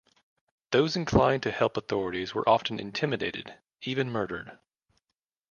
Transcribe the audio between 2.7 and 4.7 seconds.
intimidated, even murdered.